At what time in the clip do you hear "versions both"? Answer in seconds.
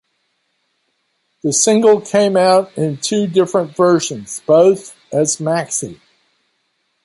3.75-4.95